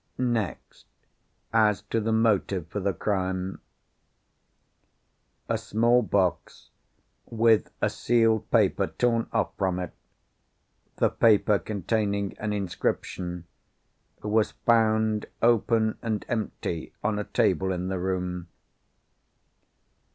[0.17, 0.87] Next,
[1.53, 3.61] as to the motive for the crime.
[5.47, 6.71] A small box,
[7.27, 9.93] with a sealed paper torn off from it
[10.95, 13.45] (the paper containing an inscription)
[14.23, 18.47] was found open, and empty, on a table in the room.